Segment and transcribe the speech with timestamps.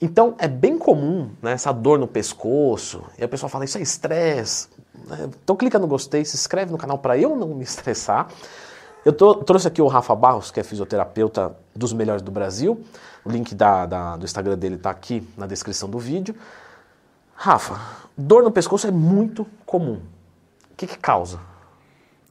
[0.00, 3.82] Então é bem comum né, essa dor no pescoço, e a pessoa fala, isso é
[3.82, 4.68] estresse.
[5.06, 5.28] né?
[5.44, 8.28] Então clica no gostei, se inscreve no canal para eu não me estressar.
[9.04, 12.82] Eu tô- trouxe aqui o Rafa Barros, que é fisioterapeuta dos melhores do Brasil.
[13.24, 16.34] O link da- da- do Instagram dele está aqui na descrição do vídeo.
[17.34, 17.78] Rafa,
[18.16, 20.00] dor no pescoço é muito comum.
[20.70, 21.38] O que, que causa?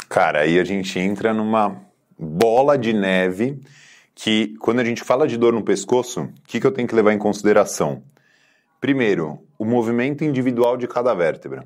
[0.08, 1.76] Cara, aí a gente entra numa
[2.18, 3.62] bola de neve
[4.22, 6.94] que, quando a gente fala de dor no pescoço, o que, que eu tenho que
[6.94, 8.04] levar em consideração?
[8.82, 11.66] Primeiro, o movimento individual de cada vértebra.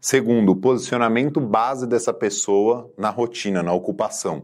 [0.00, 4.42] Segundo, o posicionamento base dessa pessoa na rotina, na ocupação.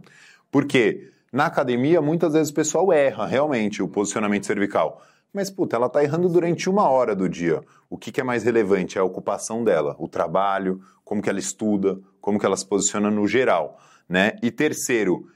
[0.53, 5.03] Porque na academia, muitas vezes o pessoal erra realmente o posicionamento cervical.
[5.35, 7.61] Mas, puta, ela tá errando durante uma hora do dia.
[7.91, 8.99] O que, que é mais relevante?
[8.99, 13.11] É a ocupação dela, o trabalho, como que ela estuda, como que ela se posiciona
[13.11, 14.37] no geral, né?
[14.45, 15.27] E terceiro,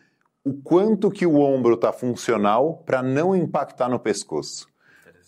[0.45, 4.67] o quanto que o ombro está funcional para não impactar no pescoço.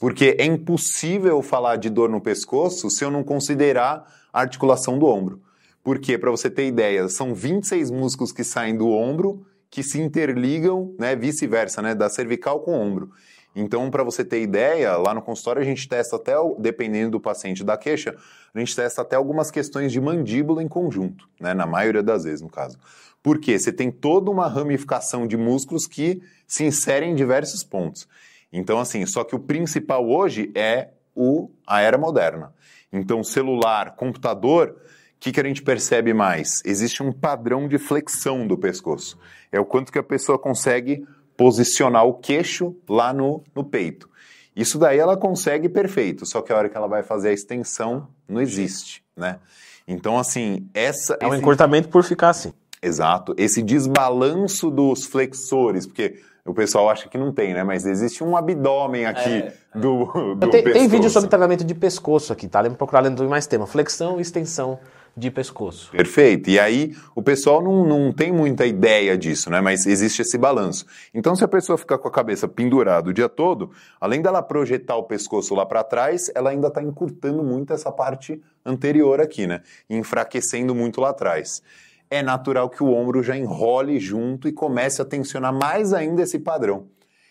[0.01, 5.07] Porque é impossível falar de dor no pescoço se eu não considerar a articulação do
[5.07, 5.41] ombro.
[5.83, 10.95] Porque, para você ter ideia, são 26 músculos que saem do ombro que se interligam,
[10.99, 13.11] né, vice-versa, né, da cervical com o ombro.
[13.55, 17.63] Então, para você ter ideia, lá no consultório a gente testa até, dependendo do paciente
[17.63, 18.17] da queixa,
[18.53, 22.41] a gente testa até algumas questões de mandíbula em conjunto, né, na maioria das vezes,
[22.41, 22.79] no caso.
[23.23, 23.59] Por quê?
[23.59, 28.09] Você tem toda uma ramificação de músculos que se inserem em diversos pontos.
[28.53, 32.53] Então, assim, só que o principal hoje é o, a era moderna.
[32.93, 34.77] Então, celular, computador,
[35.17, 36.61] o que, que a gente percebe mais?
[36.65, 39.19] Existe um padrão de flexão do pescoço.
[39.51, 44.09] É o quanto que a pessoa consegue posicionar o queixo lá no, no peito.
[44.55, 48.07] Isso daí ela consegue perfeito, só que a hora que ela vai fazer a extensão,
[48.29, 49.39] não existe, né?
[49.87, 51.17] Então, assim, essa...
[51.21, 52.53] É um esse- encurtamento por ficar assim.
[52.81, 53.35] Exato.
[53.37, 57.65] Esse desbalanço dos flexores, porque o pessoal acha que não tem, né?
[57.65, 60.89] Mas existe um abdômen aqui É, do, do Tem, tem pescoço.
[60.89, 62.61] vídeo sobre treinamento de pescoço aqui, tá?
[62.61, 63.67] Lembra procurar lendo mais tema.
[63.67, 64.79] Flexão e extensão
[65.17, 65.93] de pescoço.
[65.93, 66.51] Perfeito.
[66.51, 69.61] E aí o pessoal não, não tem muita ideia disso, né?
[69.61, 70.85] Mas existe esse balanço.
[71.13, 74.97] Então, se a pessoa ficar com a cabeça pendurada o dia todo, além dela projetar
[74.97, 79.63] o pescoço lá para trás, ela ainda está encurtando muito essa parte anterior aqui, né?
[79.89, 81.63] Enfraquecendo muito lá atrás.
[82.11, 86.39] É natural que o ombro já enrole junto e comece a tensionar mais ainda esse
[86.39, 86.89] padrão.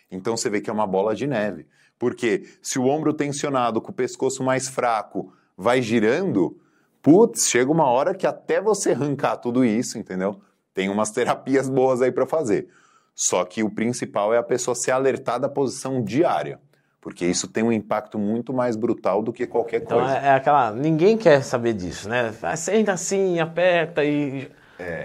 [0.09, 1.65] Então você vê que é uma bola de neve.
[1.99, 6.57] Porque se o ombro tensionado com o pescoço mais fraco vai girando,
[7.03, 10.39] putz, chega uma hora que até você arrancar tudo isso, entendeu?
[10.73, 12.67] Tem umas terapias boas aí para fazer.
[13.13, 16.59] Só que o principal é a pessoa se alertar da posição diária.
[16.99, 20.17] Porque isso tem um impacto muito mais brutal do que qualquer Então coisa.
[20.17, 20.71] é, é aquela.
[20.71, 22.33] Ninguém quer saber disso, né?
[22.41, 24.49] Ah, Senta assim, aperta e.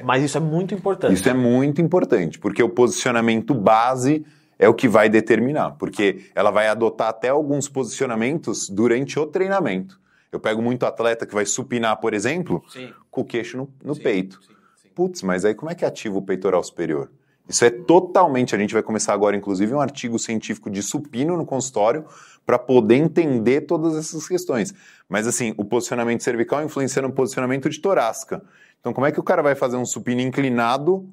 [0.04, 1.12] Mas isso é muito importante.
[1.14, 4.24] Isso é muito importante, porque o posicionamento base
[4.58, 10.00] é o que vai determinar, porque ela vai adotar até alguns posicionamentos durante o treinamento.
[10.30, 12.92] Eu pego muito atleta que vai supinar, por exemplo, Sim.
[13.10, 14.40] com o queixo no, no Sim, peito.
[14.42, 14.88] sim.
[14.94, 17.10] Putz, mas aí como é que ativa o peitoral superior?
[17.48, 18.54] Isso é totalmente.
[18.54, 22.04] A gente vai começar agora, inclusive, um artigo científico de supino no consultório
[22.44, 24.74] para poder entender todas essas questões.
[25.08, 28.42] Mas, assim, o posicionamento cervical influencia no posicionamento de torácica.
[28.80, 31.08] Então, como é que o cara vai fazer um supino inclinado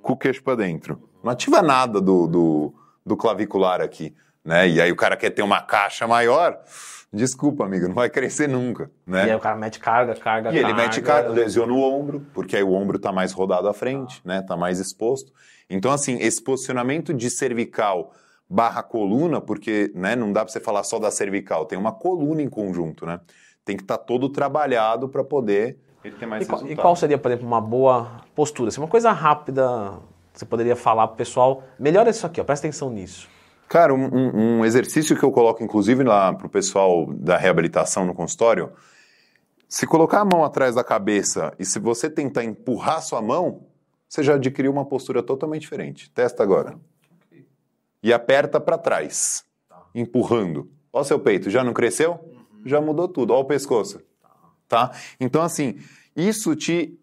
[0.00, 1.02] com o queixo para dentro?
[1.22, 2.74] Não ativa nada do, do,
[3.04, 4.14] do clavicular aqui.
[4.46, 4.68] Né?
[4.68, 6.56] E aí o cara quer ter uma caixa maior.
[7.12, 8.90] Desculpa, amigo, não vai crescer nunca.
[9.06, 9.26] Né?
[9.26, 10.82] E aí o cara mete carga, carga, E ele carga.
[10.82, 14.42] mete carga, lesiona o ombro, porque aí o ombro está mais rodado à frente, né?
[14.42, 15.32] Tá mais exposto.
[15.68, 18.12] Então, assim, esse posicionamento de cervical
[18.48, 22.40] barra coluna, porque né, não dá para você falar só da cervical, tem uma coluna
[22.42, 23.18] em conjunto, né?
[23.64, 26.84] Tem que estar todo trabalhado para poder ele ter mais E qual, e resultado.
[26.84, 28.70] qual seria, por exemplo, uma boa postura?
[28.70, 29.94] Se uma coisa rápida,
[30.32, 33.28] você poderia falar pro pessoal, melhora isso aqui, ó, presta atenção nisso.
[33.68, 38.72] Cara, um, um- exercício que eu coloco, inclusive, lá pro pessoal da reabilitação no consultório,
[39.68, 43.62] se colocar a mão atrás da cabeça e se você tentar empurrar sua mão,
[44.08, 46.08] você já adquiriu uma postura totalmente diferente.
[46.10, 46.78] Testa agora.
[48.02, 49.44] E aperta para trás,
[49.92, 50.70] empurrando.
[50.92, 52.20] Ó seu peito, já não cresceu?
[52.64, 53.32] Já mudou tudo.
[53.34, 54.00] Ó o pescoço.
[54.68, 54.92] Tá?
[55.18, 55.80] Então, assim,
[56.14, 56.96] isso te,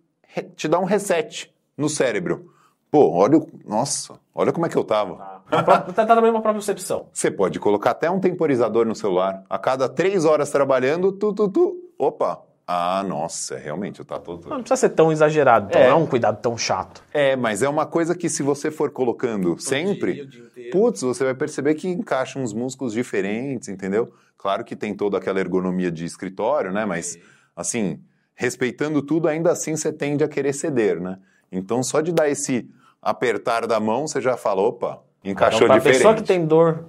[0.56, 2.54] te dá um reset no cérebro.
[2.90, 5.33] Pô, olha, o- nossa, olha como é que eu tava.
[5.62, 7.08] Tá tá trabalhando uma própria percepção.
[7.14, 9.44] Você pode colocar até um temporizador no celular.
[9.50, 11.76] A cada três horas trabalhando, tu, tu, tu.
[11.98, 12.42] Opa!
[12.66, 14.48] Ah, nossa, realmente, eu tá todo.
[14.50, 15.90] Não precisa ser tão exagerado, então É.
[15.90, 17.04] não é um cuidado tão chato.
[17.14, 21.34] É, mas é uma coisa que se você for colocando sempre, dia, putz, você vai
[21.34, 24.14] perceber que encaixa uns músculos diferentes, entendeu?
[24.38, 26.86] Claro que tem toda aquela ergonomia de escritório, né?
[26.86, 27.18] Mas,
[27.54, 28.00] assim,
[28.34, 31.20] respeitando tudo, ainda assim você tende a querer ceder, né?
[31.52, 32.70] Então, só de dar esse
[33.02, 35.98] apertar da mão, você já fala, opa, encaixou então, diferente.
[35.98, 36.86] pessoa que tem dor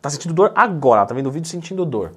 [0.00, 2.12] tá sentindo dor agora, tá vendo o vídeo sentindo dor.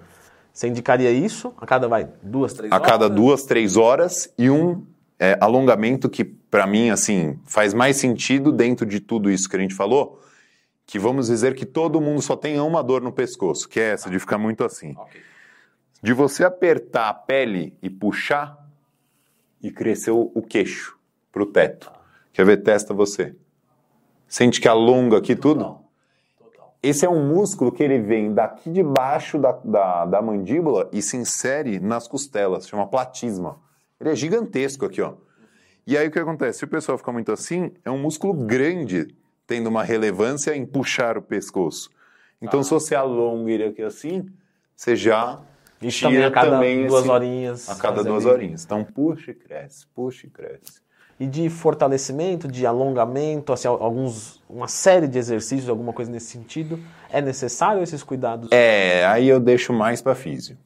[0.54, 2.88] Você indicaria isso a cada, vai, duas, três a horas?
[2.88, 4.86] A cada duas, três horas e um
[5.20, 9.60] é, alongamento que, para mim, assim, faz mais sentido dentro de tudo isso que a
[9.60, 10.22] gente falou,
[10.86, 14.10] que vamos dizer que todo mundo só tem uma dor no pescoço, que é essa,
[14.10, 14.92] de ficar muito assim.
[14.92, 15.22] Okay.
[16.02, 18.58] De você apertar a pele e puxar
[19.62, 20.98] e crescer o queixo
[21.32, 21.92] para o teto.
[22.32, 22.58] Quer ver?
[22.58, 23.36] Testa você.
[24.28, 25.80] Sente que alonga aqui tudo?
[26.82, 31.02] Esse é um músculo que ele vem daqui de baixo da, da, da mandíbula e
[31.02, 33.60] se insere nas costelas, chama platisma.
[34.00, 35.14] Ele é gigantesco aqui, ó.
[35.88, 36.60] E aí o que acontece?
[36.60, 39.16] Se o pessoal ficar muito assim, é um músculo grande,
[39.48, 41.90] tendo uma relevância em puxar o pescoço.
[42.42, 42.64] Então, ah.
[42.64, 44.30] se você alonga ele aqui assim,
[44.76, 45.40] você já
[45.82, 47.70] Isso também a cada também duas horinhas.
[47.70, 48.64] A cada duas horinhas.
[48.64, 50.85] Então, puxa e cresce, puxa e cresce
[51.20, 56.80] e de fortalecimento, de alongamento, assim, alguns, uma série de exercícios, alguma coisa nesse sentido?
[57.10, 58.50] É necessário esses cuidados?
[58.52, 60.58] É, aí eu deixo mais para físio.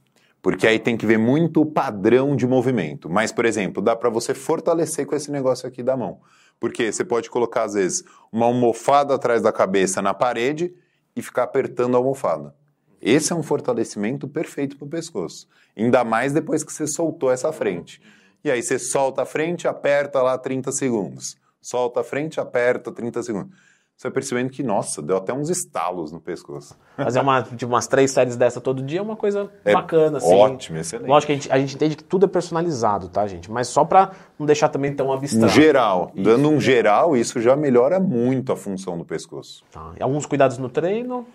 [0.42, 3.10] Porque aí tem que ver muito o padrão de movimento.
[3.10, 6.20] Mas, por exemplo, dá para você fortalecer com esse negócio aqui da mão.
[6.60, 10.74] Porque você pode colocar, às vezes, uma almofada atrás da cabeça na parede
[11.16, 12.56] e ficar apertando a almofada.
[13.02, 15.48] Esse é um fortalecimento perfeito para o pescoço.
[15.78, 18.02] Ainda mais depois que você soltou essa frente.
[18.44, 21.38] E aí você solta a frente, aperta lá 30 segundos.
[21.62, 23.52] Solta a frente, aperta 30 segundos.
[24.00, 26.74] Você vai percebendo que, nossa, deu até uns estalos no pescoço.
[26.96, 30.34] Fazer uma, de umas três séries dessa todo dia é uma coisa é bacana, assim.
[30.34, 31.10] Ótimo, excelente.
[31.10, 33.52] Lógico que a gente, a gente entende que tudo é personalizado, tá, gente?
[33.52, 35.46] Mas só para não deixar também tão abstrato.
[35.46, 36.14] Um geral.
[36.16, 36.24] Isso.
[36.24, 39.66] Dando um geral, isso já melhora muito a função do pescoço.
[39.70, 39.92] Tá.
[40.00, 41.28] E alguns cuidados no treino?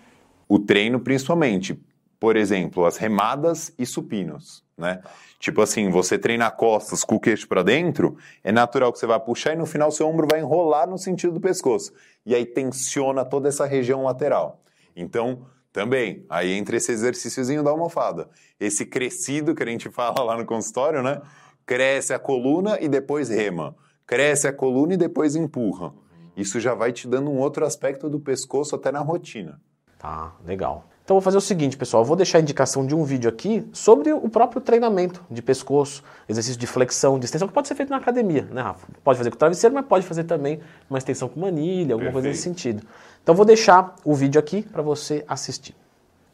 [0.49, 1.79] O treino, principalmente.
[2.19, 4.97] Por exemplo, as remadas e supinos, né?
[4.97, 5.09] Tá.
[5.39, 9.19] Tipo assim, você treina costas com o queixo para dentro, é natural que você vai
[9.19, 11.93] puxar e no final seu ombro vai enrolar no sentido do pescoço.
[12.25, 14.63] E aí tensiona toda essa região lateral.
[14.95, 18.29] Então, também, aí entra esse exercíciozinho da almofada.
[18.59, 21.21] Esse crescido que a gente fala lá no consultório, né?
[21.65, 23.75] Cresce a coluna e depois rema.
[24.07, 25.93] Cresce a coluna e depois empurra.
[26.37, 29.59] Isso já vai te dando um outro aspecto do pescoço até na rotina.
[29.97, 30.89] Tá, legal.
[31.05, 33.63] Então vou fazer o seguinte, pessoal, eu vou deixar a indicação de um vídeo aqui
[33.71, 37.91] sobre o próprio treinamento de pescoço, exercício de flexão, de extensão, que pode ser feito
[37.91, 38.87] na academia, né, Rafa?
[39.03, 40.59] Pode fazer com travesseiro, mas pode fazer também
[40.89, 42.13] uma extensão com manilha, alguma Perfeito.
[42.13, 42.81] coisa nesse sentido.
[43.21, 45.75] Então vou deixar o vídeo aqui para você assistir.